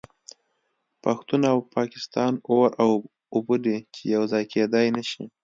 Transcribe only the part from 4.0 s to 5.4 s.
یو ځای کیدای نشي